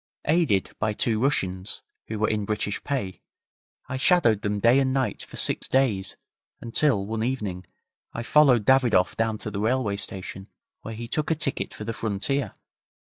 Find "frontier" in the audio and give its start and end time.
11.93-12.55